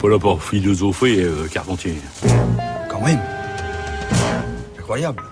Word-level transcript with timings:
pas 0.00 0.08
là 0.08 0.18
pour 0.18 0.42
philosopher, 0.42 1.22
euh, 1.24 1.46
Carpentier. 1.52 1.94
Quand 2.88 3.02
même. 3.02 3.20
Incroyable. 4.78 5.22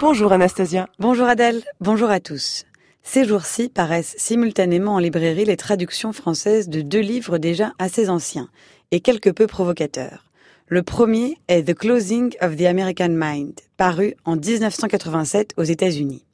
Bonjour 0.00 0.32
Anastasia. 0.32 0.88
Bonjour 0.98 1.26
Adèle. 1.26 1.62
Bonjour 1.80 2.08
à 2.08 2.18
tous. 2.20 2.64
Ces 3.02 3.26
jours-ci 3.26 3.68
paraissent 3.68 4.14
simultanément 4.16 4.94
en 4.94 4.98
librairie 4.98 5.44
les 5.44 5.58
traductions 5.58 6.14
françaises 6.14 6.70
de 6.70 6.80
deux 6.80 7.00
livres 7.00 7.36
déjà 7.36 7.72
assez 7.78 8.08
anciens 8.08 8.48
et 8.90 9.00
quelque 9.00 9.28
peu 9.28 9.46
provocateurs. 9.46 10.24
Le 10.66 10.82
premier 10.82 11.36
est 11.48 11.64
The 11.64 11.74
Closing 11.74 12.34
of 12.40 12.56
the 12.56 12.62
American 12.62 13.10
Mind, 13.10 13.60
paru 13.76 14.14
en 14.24 14.36
1987 14.36 15.52
aux 15.58 15.62
États-Unis. 15.62 16.24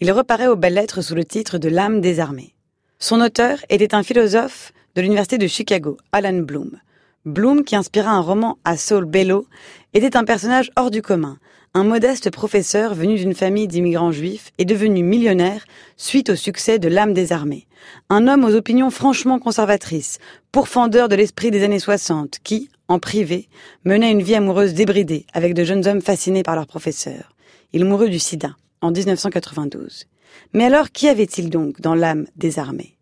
Il 0.00 0.12
reparaît 0.12 0.46
aux 0.46 0.56
belles 0.56 0.74
lettres 0.74 1.02
sous 1.02 1.16
le 1.16 1.24
titre 1.24 1.58
de 1.58 1.68
L'âme 1.68 2.00
des 2.00 2.20
armées. 2.20 2.54
Son 3.00 3.20
auteur 3.20 3.58
était 3.70 3.94
un 3.94 4.04
philosophe 4.04 4.72
de 4.94 5.02
l'université 5.02 5.36
de 5.36 5.48
Chicago, 5.48 5.96
Alan 6.12 6.38
Bloom. 6.38 6.78
Bloom, 7.24 7.64
qui 7.64 7.74
inspira 7.74 8.10
un 8.10 8.20
roman 8.20 8.58
à 8.64 8.76
Saul 8.76 9.06
Bellow, 9.06 9.46
était 9.94 10.16
un 10.16 10.24
personnage 10.24 10.70
hors 10.76 10.90
du 10.90 11.00
commun, 11.00 11.38
un 11.76 11.82
modeste 11.82 12.30
professeur 12.30 12.94
venu 12.94 13.16
d'une 13.16 13.34
famille 13.34 13.66
d'immigrants 13.66 14.12
juifs 14.12 14.52
est 14.58 14.64
devenu 14.64 15.02
millionnaire 15.02 15.64
suite 15.96 16.30
au 16.30 16.36
succès 16.36 16.78
de 16.78 16.86
L'âme 16.86 17.14
des 17.14 17.32
armées. 17.32 17.66
Un 18.10 18.28
homme 18.28 18.44
aux 18.44 18.54
opinions 18.54 18.90
franchement 18.90 19.40
conservatrices, 19.40 20.18
pourfendeur 20.52 21.08
de 21.08 21.16
l'esprit 21.16 21.50
des 21.50 21.64
années 21.64 21.80
60, 21.80 22.38
qui, 22.44 22.68
en 22.86 23.00
privé, 23.00 23.48
menait 23.84 24.12
une 24.12 24.22
vie 24.22 24.36
amoureuse 24.36 24.74
débridée 24.74 25.26
avec 25.32 25.54
de 25.54 25.64
jeunes 25.64 25.86
hommes 25.88 26.00
fascinés 26.00 26.44
par 26.44 26.54
leur 26.54 26.68
professeur. 26.68 27.34
Il 27.72 27.84
mourut 27.84 28.10
du 28.10 28.20
sida 28.20 28.54
en 28.82 28.92
1992. 28.92 30.04
Mais 30.52 30.66
alors, 30.66 30.92
qui 30.92 31.08
avait-il 31.08 31.50
donc 31.50 31.80
dans 31.80 31.96
L'âme 31.96 32.26
des 32.36 32.60
armées? 32.60 32.94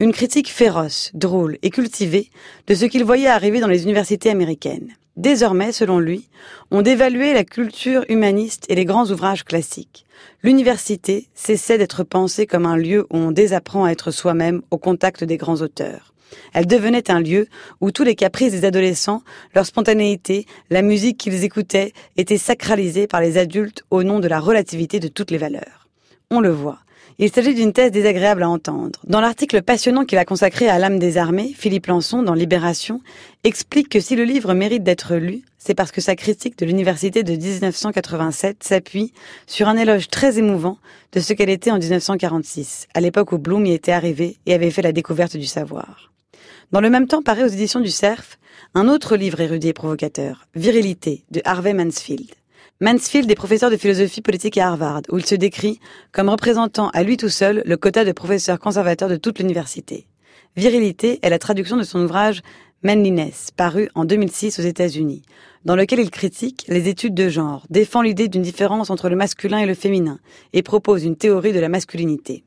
Une 0.00 0.12
critique 0.12 0.50
féroce, 0.50 1.10
drôle 1.14 1.58
et 1.62 1.70
cultivée 1.70 2.30
de 2.66 2.74
ce 2.74 2.84
qu'il 2.84 3.04
voyait 3.04 3.28
arriver 3.28 3.60
dans 3.60 3.68
les 3.68 3.84
universités 3.84 4.30
américaines 4.30 4.94
désormais, 5.16 5.72
selon 5.72 5.98
lui, 5.98 6.28
on 6.70 6.82
dévaluait 6.82 7.32
la 7.32 7.44
culture 7.44 8.04
humaniste 8.08 8.66
et 8.68 8.74
les 8.74 8.84
grands 8.84 9.10
ouvrages 9.10 9.44
classiques. 9.44 10.04
L'université 10.42 11.28
cessait 11.34 11.78
d'être 11.78 12.04
pensée 12.04 12.46
comme 12.46 12.66
un 12.66 12.76
lieu 12.76 13.06
où 13.10 13.16
on 13.16 13.32
désapprend 13.32 13.84
à 13.84 13.90
être 13.90 14.10
soi-même 14.10 14.62
au 14.70 14.78
contact 14.78 15.24
des 15.24 15.36
grands 15.36 15.60
auteurs. 15.62 16.12
Elle 16.52 16.66
devenait 16.66 17.10
un 17.10 17.20
lieu 17.20 17.46
où 17.80 17.90
tous 17.90 18.02
les 18.02 18.14
caprices 18.14 18.52
des 18.52 18.64
adolescents, 18.64 19.22
leur 19.54 19.64
spontanéité, 19.64 20.44
la 20.70 20.82
musique 20.82 21.18
qu'ils 21.18 21.44
écoutaient, 21.44 21.92
étaient 22.16 22.38
sacralisés 22.38 23.06
par 23.06 23.20
les 23.20 23.38
adultes 23.38 23.84
au 23.90 24.02
nom 24.02 24.20
de 24.20 24.28
la 24.28 24.40
relativité 24.40 24.98
de 25.00 25.08
toutes 25.08 25.30
les 25.30 25.38
valeurs. 25.38 25.88
On 26.30 26.40
le 26.40 26.50
voit. 26.50 26.80
Il 27.18 27.32
s'agit 27.32 27.54
d'une 27.54 27.72
thèse 27.72 27.92
désagréable 27.92 28.42
à 28.42 28.48
entendre. 28.50 29.00
Dans 29.06 29.22
l'article 29.22 29.62
passionnant 29.62 30.04
qu'il 30.04 30.18
a 30.18 30.26
consacré 30.26 30.68
à 30.68 30.78
l'âme 30.78 30.98
des 30.98 31.16
armées, 31.16 31.54
Philippe 31.56 31.86
Lançon, 31.86 32.22
dans 32.22 32.34
Libération, 32.34 33.00
explique 33.42 33.88
que 33.88 34.00
si 34.00 34.16
le 34.16 34.24
livre 34.24 34.52
mérite 34.52 34.82
d'être 34.82 35.14
lu, 35.14 35.42
c'est 35.56 35.74
parce 35.74 35.92
que 35.92 36.02
sa 36.02 36.14
critique 36.14 36.58
de 36.58 36.66
l'université 36.66 37.22
de 37.22 37.32
1987 37.32 38.62
s'appuie 38.62 39.14
sur 39.46 39.66
un 39.66 39.78
éloge 39.78 40.08
très 40.08 40.38
émouvant 40.38 40.76
de 41.12 41.20
ce 41.20 41.32
qu'elle 41.32 41.48
était 41.48 41.70
en 41.70 41.78
1946, 41.78 42.86
à 42.92 43.00
l'époque 43.00 43.32
où 43.32 43.38
Bloom 43.38 43.64
y 43.64 43.72
était 43.72 43.92
arrivé 43.92 44.36
et 44.44 44.52
avait 44.52 44.70
fait 44.70 44.82
la 44.82 44.92
découverte 44.92 45.38
du 45.38 45.46
savoir. 45.46 46.12
Dans 46.70 46.82
le 46.82 46.90
même 46.90 47.06
temps 47.06 47.22
paraît 47.22 47.44
aux 47.44 47.48
éditions 47.48 47.80
du 47.80 47.90
Cerf 47.90 48.38
un 48.74 48.88
autre 48.88 49.16
livre 49.16 49.40
érudit 49.40 49.68
et 49.68 49.72
provocateur, 49.72 50.46
Virilité, 50.54 51.24
de 51.30 51.40
Harvey 51.46 51.72
Mansfield. 51.72 52.30
Mansfield 52.78 53.30
est 53.30 53.36
professeur 53.36 53.70
de 53.70 53.78
philosophie 53.78 54.20
politique 54.20 54.58
à 54.58 54.68
Harvard, 54.68 55.00
où 55.08 55.16
il 55.16 55.24
se 55.24 55.34
décrit 55.34 55.80
comme 56.12 56.28
représentant 56.28 56.90
à 56.90 57.04
lui 57.04 57.16
tout 57.16 57.30
seul 57.30 57.62
le 57.64 57.78
quota 57.78 58.04
de 58.04 58.12
professeurs 58.12 58.58
conservateurs 58.58 59.08
de 59.08 59.16
toute 59.16 59.38
l'université. 59.38 60.06
Virilité 60.56 61.18
est 61.22 61.30
la 61.30 61.38
traduction 61.38 61.78
de 61.78 61.84
son 61.84 62.04
ouvrage 62.04 62.42
Manliness, 62.82 63.50
paru 63.56 63.88
en 63.94 64.04
2006 64.04 64.58
aux 64.58 64.62
États-Unis, 64.62 65.22
dans 65.64 65.74
lequel 65.74 66.00
il 66.00 66.10
critique 66.10 66.66
les 66.68 66.86
études 66.90 67.14
de 67.14 67.30
genre, 67.30 67.64
défend 67.70 68.02
l'idée 68.02 68.28
d'une 68.28 68.42
différence 68.42 68.90
entre 68.90 69.08
le 69.08 69.16
masculin 69.16 69.58
et 69.60 69.66
le 69.66 69.72
féminin, 69.72 70.18
et 70.52 70.62
propose 70.62 71.02
une 71.02 71.16
théorie 71.16 71.54
de 71.54 71.60
la 71.60 71.70
masculinité. 71.70 72.44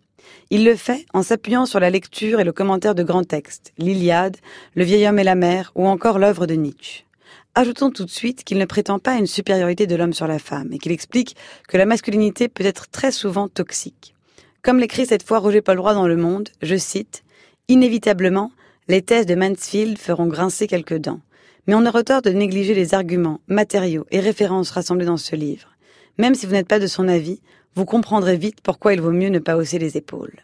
Il 0.52 0.64
le 0.64 0.76
fait 0.76 1.08
en 1.12 1.24
s'appuyant 1.24 1.66
sur 1.66 1.80
la 1.80 1.90
lecture 1.90 2.40
et 2.40 2.44
le 2.44 2.54
commentaire 2.54 2.94
de 2.94 3.02
grands 3.02 3.24
textes, 3.24 3.74
l'Iliade, 3.80 4.38
Le 4.76 4.84
vieil 4.84 5.08
homme 5.08 5.18
et 5.18 5.24
la 5.24 5.34
mer, 5.34 5.72
ou 5.74 5.88
encore 5.88 6.20
l'œuvre 6.20 6.46
de 6.46 6.54
Nietzsche. 6.54 7.09
Ajoutons 7.56 7.90
tout 7.90 8.06
de 8.06 8.10
suite 8.10 8.44
qu'il 8.44 8.58
ne 8.58 8.66
prétend 8.66 9.00
pas 9.00 9.16
une 9.16 9.28
supériorité 9.28 9.88
de 9.88 9.96
l'homme 9.96 10.14
sur 10.14 10.28
la 10.28 10.40
femme 10.40 10.72
et 10.72 10.78
qu'il 10.78 10.92
explique 10.92 11.36
que 11.68 11.78
la 11.78 11.86
masculinité 11.86 12.48
peut 12.48 12.66
être 12.66 12.90
très 12.90 13.12
souvent 13.12 13.48
toxique. 13.48 14.14
Comme 14.62 14.80
l'écrit 14.80 15.06
cette 15.06 15.24
fois 15.24 15.40
Roger 15.40 15.62
Paul 15.62 15.80
Roy 15.80 15.94
dans 15.94 16.08
Le 16.08 16.16
Monde, 16.16 16.50
je 16.62 16.76
cite, 16.76 17.24
Inévitablement, 17.68 18.52
les 18.88 19.02
thèses 19.02 19.26
de 19.26 19.36
Mansfield 19.36 19.98
feront 19.98 20.28
grincer 20.28 20.68
quelques 20.68 20.98
dents. 20.98 21.22
Mais 21.68 21.76
on 21.76 21.86
aurait 21.86 22.04
tort 22.04 22.22
de 22.22 22.32
négliger 22.32 22.74
les 22.74 22.94
arguments, 22.94 23.42
matériaux 23.48 24.06
et 24.12 24.20
références 24.20 24.72
rassemblés 24.72 25.06
dans 25.06 25.18
ce 25.18 25.36
livre. 25.36 25.70
Même 26.18 26.36
si 26.36 26.46
vous 26.46 26.54
n'êtes 26.54 26.68
pas 26.68 26.80
de 26.80 26.88
son 26.88 27.08
avis, 27.08 27.42
vous 27.76 27.86
comprendrez 27.86 28.38
vite 28.38 28.62
pourquoi 28.62 28.94
il 28.94 29.02
vaut 29.02 29.12
mieux 29.12 29.30
ne 29.30 29.40
pas 29.40 29.56
hausser 29.56 29.80
les 29.80 29.98
épaules. 29.98 30.44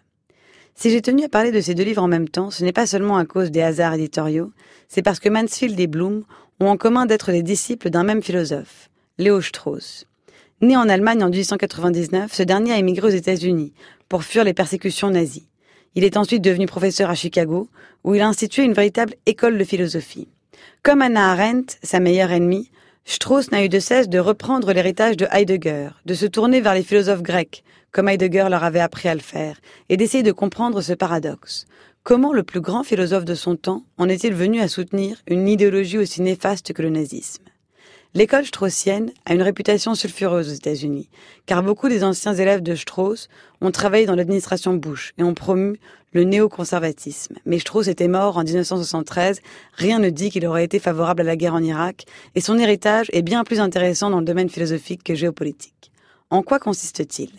Si 0.78 0.92
j'ai 0.92 1.02
tenu 1.02 1.24
à 1.24 1.30
parler 1.30 1.54
de 1.54 1.62
ces 1.62 1.74
deux 1.74 1.86
livres 1.86 2.04
en 2.04 2.10
même 2.10 2.28
temps, 2.28 2.52
ce 2.52 2.64
n'est 2.66 2.74
pas 2.74 2.86
seulement 2.86 3.16
à 3.16 3.24
cause 3.24 3.50
des 3.50 3.62
hasards 3.62 3.94
éditoriaux, 3.94 4.52
c'est 4.90 5.02
parce 5.02 5.22
que 5.22 5.30
Mansfield 5.30 5.80
et 5.80 5.88
Bloom 5.88 6.26
ont 6.60 6.68
en 6.68 6.76
commun 6.76 7.06
d'être 7.06 7.32
les 7.32 7.44
disciples 7.44 7.90
d'un 7.90 8.04
même 8.04 8.22
philosophe, 8.22 8.90
Léo 9.18 9.40
Strauss. 9.40 10.06
Né 10.60 10.76
en 10.76 10.90
Allemagne 10.90 11.24
en 11.24 11.30
1899, 11.30 12.34
ce 12.34 12.44
dernier 12.44 12.74
a 12.74 12.78
émigré 12.78 13.08
aux 13.08 13.12
États-Unis 13.12 13.72
pour 14.10 14.26
fuir 14.26 14.44
les 14.44 14.54
persécutions 14.54 15.10
nazies. 15.10 15.48
Il 15.96 16.04
est 16.04 16.18
ensuite 16.18 16.44
devenu 16.44 16.66
professeur 16.66 17.10
à 17.10 17.16
Chicago, 17.16 17.70
où 18.04 18.14
il 18.14 18.22
a 18.22 18.28
institué 18.28 18.64
une 18.64 18.74
véritable 18.74 19.16
école 19.26 19.58
de 19.58 19.64
philosophie. 19.64 20.28
Comme 20.84 21.02
Anna 21.02 21.32
Arendt, 21.32 21.78
sa 21.84 22.02
meilleure 22.02 22.32
ennemie, 22.32 22.70
Strauss 23.08 23.52
n'a 23.52 23.64
eu 23.64 23.70
de 23.70 23.80
cesse 23.80 24.10
de 24.10 24.18
reprendre 24.18 24.74
l'héritage 24.74 25.16
de 25.16 25.28
Heidegger, 25.32 25.90
de 26.08 26.16
se 26.16 26.26
tourner 26.26 26.60
vers 26.60 26.74
les 26.74 26.82
philosophes 26.82 27.22
grecs, 27.22 27.64
comme 27.92 28.10
Heidegger 28.10 28.48
leur 28.50 28.64
avait 28.64 28.80
appris 28.80 29.08
à 29.08 29.14
le 29.14 29.22
faire, 29.22 29.62
et 29.90 29.96
d'essayer 29.96 30.24
de 30.24 30.32
comprendre 30.32 30.82
ce 30.82 30.94
paradoxe. 30.94 31.68
Comment 32.02 32.34
le 32.34 32.42
plus 32.42 32.62
grand 32.62 32.84
philosophe 32.84 33.24
de 33.24 33.36
son 33.36 33.58
temps 33.58 33.84
en 34.00 34.10
est-il 34.10 34.34
venu 34.34 34.60
à 34.60 34.68
soutenir 34.68 35.22
une 35.28 35.48
idéologie 35.48 36.00
aussi 36.00 36.24
néfaste 36.24 36.74
que 36.74 36.82
le 36.82 36.90
nazisme? 36.90 37.44
L'école 38.16 38.46
straussienne 38.46 39.12
a 39.26 39.34
une 39.34 39.42
réputation 39.42 39.94
sulfureuse 39.94 40.50
aux 40.50 40.56
États-Unis, 40.56 41.10
car 41.46 41.62
beaucoup 41.62 41.90
des 41.90 42.02
anciens 42.06 42.34
élèves 42.34 42.64
de 42.64 42.74
Strauss 42.74 43.28
ont 43.60 43.72
travaillé 43.72 44.06
dans 44.06 44.16
l'administration 44.16 44.74
Bush 44.74 45.14
et 45.18 45.24
ont 45.24 45.34
promu 45.34 45.78
le 46.14 46.24
néoconservatisme. 46.24 47.36
Mais 47.46 47.60
Strauss 47.60 47.90
était 47.90 48.08
mort 48.08 48.38
en 48.38 48.46
1973, 48.46 49.42
rien 49.74 50.00
ne 50.00 50.10
dit 50.10 50.30
qu'il 50.30 50.46
aurait 50.46 50.64
été 50.64 50.80
favorable 50.80 51.20
à 51.20 51.26
la 51.26 51.36
guerre 51.36 51.56
en 51.56 51.62
Irak, 51.62 52.06
et 52.36 52.40
son 52.40 52.58
héritage 52.58 53.08
est 53.12 53.22
bien 53.22 53.44
plus 53.44 53.60
intéressant 53.60 54.10
dans 54.10 54.20
le 54.20 54.26
domaine 54.26 54.50
philosophique 54.50 55.04
que 55.04 55.14
géopolitique. 55.14 55.92
En 56.30 56.42
quoi 56.42 56.60
consiste-t-il? 56.60 57.32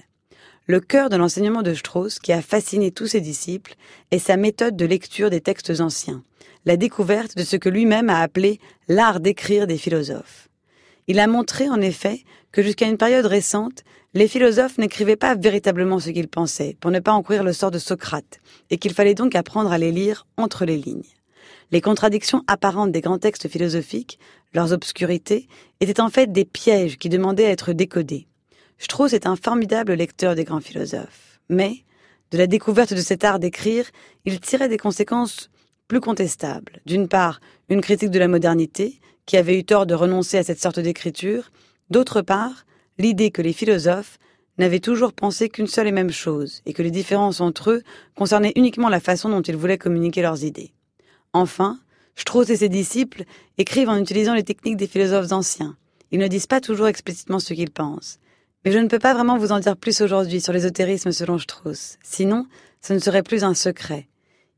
Le 0.66 0.80
cœur 0.80 1.08
de 1.08 1.16
l'enseignement 1.16 1.62
de 1.62 1.72
Strauss, 1.72 2.18
qui 2.18 2.34
a 2.34 2.42
fasciné 2.42 2.90
tous 2.90 3.06
ses 3.06 3.22
disciples, 3.22 3.76
est 4.10 4.18
sa 4.18 4.36
méthode 4.36 4.76
de 4.76 4.84
lecture 4.84 5.30
des 5.30 5.40
textes 5.40 5.80
anciens, 5.80 6.22
la 6.66 6.76
découverte 6.76 7.34
de 7.34 7.44
ce 7.44 7.56
que 7.56 7.70
lui-même 7.70 8.10
a 8.10 8.20
appelé 8.20 8.60
l'art 8.88 9.20
d'écrire 9.20 9.66
des 9.66 9.78
philosophes. 9.78 10.50
Il 11.08 11.20
a 11.20 11.26
montré, 11.26 11.68
en 11.68 11.80
effet, 11.80 12.24
que 12.52 12.62
jusqu'à 12.62 12.86
une 12.86 12.96
période 12.96 13.26
récente, 13.26 13.84
les 14.14 14.28
philosophes 14.28 14.78
n'écrivaient 14.78 15.16
pas 15.16 15.34
véritablement 15.34 16.00
ce 16.00 16.10
qu'ils 16.10 16.28
pensaient, 16.28 16.76
pour 16.80 16.90
ne 16.90 17.00
pas 17.00 17.12
encourir 17.12 17.44
le 17.44 17.52
sort 17.52 17.70
de 17.70 17.78
Socrate, 17.78 18.40
et 18.70 18.78
qu'il 18.78 18.94
fallait 18.94 19.14
donc 19.14 19.34
apprendre 19.34 19.70
à 19.70 19.78
les 19.78 19.92
lire 19.92 20.26
entre 20.36 20.64
les 20.64 20.78
lignes. 20.78 21.02
Les 21.70 21.80
contradictions 21.80 22.42
apparentes 22.46 22.92
des 22.92 23.00
grands 23.00 23.18
textes 23.18 23.48
philosophiques, 23.48 24.18
leurs 24.54 24.72
obscurités, 24.72 25.48
étaient 25.80 26.00
en 26.00 26.08
fait 26.08 26.32
des 26.32 26.44
pièges 26.44 26.96
qui 26.96 27.08
demandaient 27.08 27.46
à 27.46 27.50
être 27.50 27.72
décodés. 27.72 28.26
Strauss 28.78 29.12
est 29.12 29.26
un 29.26 29.36
formidable 29.36 29.92
lecteur 29.94 30.34
des 30.34 30.44
grands 30.44 30.60
philosophes, 30.60 31.40
mais, 31.48 31.84
de 32.30 32.38
la 32.38 32.46
découverte 32.46 32.94
de 32.94 33.00
cet 33.00 33.24
art 33.24 33.38
d'écrire, 33.38 33.86
il 34.24 34.40
tirait 34.40 34.68
des 34.68 34.78
conséquences 34.78 35.50
plus 35.88 36.00
contestables. 36.00 36.80
D'une 36.86 37.08
part, 37.08 37.40
une 37.68 37.80
critique 37.80 38.10
de 38.10 38.18
la 38.18 38.28
modernité, 38.28 39.00
qui 39.26 39.36
avait 39.36 39.58
eu 39.58 39.64
tort 39.64 39.86
de 39.86 39.94
renoncer 39.94 40.38
à 40.38 40.44
cette 40.44 40.60
sorte 40.60 40.80
d'écriture, 40.80 41.50
d'autre 41.90 42.22
part, 42.22 42.64
l'idée 42.98 43.30
que 43.30 43.42
les 43.42 43.52
philosophes 43.52 44.18
n'avaient 44.58 44.80
toujours 44.80 45.12
pensé 45.12 45.48
qu'une 45.48 45.66
seule 45.66 45.88
et 45.88 45.92
même 45.92 46.10
chose, 46.10 46.62
et 46.64 46.72
que 46.72 46.82
les 46.82 46.90
différences 46.90 47.40
entre 47.40 47.70
eux 47.70 47.82
concernaient 48.14 48.52
uniquement 48.56 48.88
la 48.88 49.00
façon 49.00 49.28
dont 49.28 49.42
ils 49.42 49.56
voulaient 49.56 49.78
communiquer 49.78 50.22
leurs 50.22 50.44
idées. 50.44 50.72
Enfin, 51.32 51.78
Strauss 52.14 52.48
et 52.48 52.56
ses 52.56 52.70
disciples 52.70 53.24
écrivent 53.58 53.90
en 53.90 53.98
utilisant 53.98 54.34
les 54.34 54.44
techniques 54.44 54.78
des 54.78 54.86
philosophes 54.86 55.32
anciens. 55.32 55.76
Ils 56.10 56.18
ne 56.18 56.28
disent 56.28 56.46
pas 56.46 56.62
toujours 56.62 56.88
explicitement 56.88 57.38
ce 57.38 57.52
qu'ils 57.52 57.70
pensent. 57.70 58.18
Mais 58.64 58.72
je 58.72 58.78
ne 58.78 58.88
peux 58.88 58.98
pas 58.98 59.12
vraiment 59.12 59.36
vous 59.36 59.52
en 59.52 59.60
dire 59.60 59.76
plus 59.76 60.00
aujourd'hui 60.00 60.40
sur 60.40 60.52
l'ésotérisme 60.52 61.12
selon 61.12 61.38
Strauss. 61.38 61.98
Sinon, 62.02 62.46
ce 62.80 62.94
ne 62.94 62.98
serait 62.98 63.22
plus 63.22 63.44
un 63.44 63.54
secret. 63.54 64.08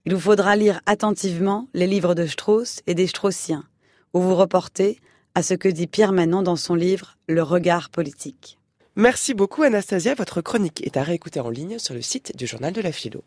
Il 0.06 0.14
vous 0.14 0.20
faudra 0.20 0.54
lire 0.54 0.80
attentivement 0.86 1.68
les 1.74 1.86
livres 1.86 2.14
de 2.14 2.26
Strauss 2.26 2.80
et 2.86 2.94
des 2.94 3.06
Straussiens, 3.06 3.64
ou 4.14 4.20
vous 4.20 4.34
reporter 4.34 5.00
à 5.34 5.42
ce 5.42 5.54
que 5.54 5.68
dit 5.68 5.86
Pierre 5.86 6.12
Manon 6.12 6.42
dans 6.42 6.56
son 6.56 6.74
livre 6.74 7.16
Le 7.28 7.42
regard 7.42 7.90
politique. 7.90 8.58
Merci 8.96 9.34
beaucoup 9.34 9.62
Anastasia, 9.62 10.14
votre 10.14 10.40
chronique 10.40 10.84
est 10.84 10.96
à 10.96 11.02
réécouter 11.02 11.40
en 11.40 11.50
ligne 11.50 11.78
sur 11.78 11.94
le 11.94 12.02
site 12.02 12.36
du 12.36 12.46
journal 12.46 12.72
de 12.72 12.80
la 12.80 12.90
philo. 12.90 13.22